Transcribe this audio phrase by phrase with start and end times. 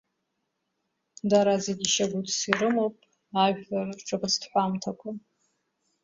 [1.29, 2.95] Дара зегьы шьагәыҭс ирымоуп
[3.43, 5.09] ажәлар рҿаԥыцтә ҳәамҭақәа.